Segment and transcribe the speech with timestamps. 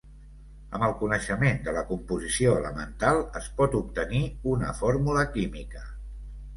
[0.77, 4.27] Amb el coneixement de la composició elemental es pot obtenir
[4.57, 5.89] una fórmula química.